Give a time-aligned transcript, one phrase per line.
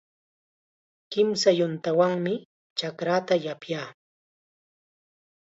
[1.11, 2.33] Kimsa yuntawanmi
[2.77, 3.97] chakraakunata yapyayaa.